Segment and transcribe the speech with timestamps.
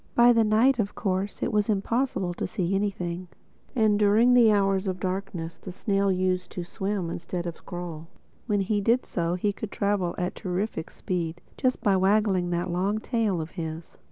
[0.15, 3.27] By night of course it was impossible to see anything;
[3.75, 8.07] and during the hours of darkness the snail used to swim instead of crawl.
[8.47, 12.71] When he did so he could travel at a terrific speed, just by waggling that
[12.71, 13.99] long tail of his.